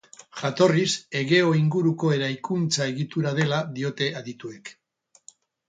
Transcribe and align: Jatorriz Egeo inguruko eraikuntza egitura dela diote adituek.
Jatorriz 0.37 0.93
Egeo 1.19 1.51
inguruko 1.59 2.11
eraikuntza 2.17 2.89
egitura 2.95 3.37
dela 3.43 3.63
diote 3.79 4.11
adituek. 4.25 4.77